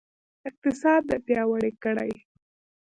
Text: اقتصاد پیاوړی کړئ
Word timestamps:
اقتصاد 0.49 1.05
پیاوړی 1.25 1.71
کړئ 1.83 2.11